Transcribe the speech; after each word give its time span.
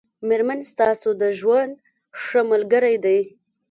مېرمن 0.27 0.59
ستاسو 0.71 1.09
د 1.21 1.23
ژوند 1.39 1.73
ښه 2.21 2.41
ملګری 2.51 2.95
دی 3.05 3.19